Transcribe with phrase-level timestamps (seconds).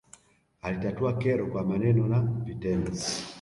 [0.61, 2.91] alitatua kero kwa maneno na vitendo